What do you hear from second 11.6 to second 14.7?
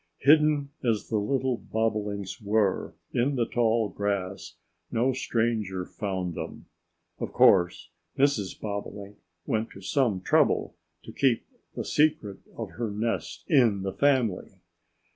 the secret of her nest in the family.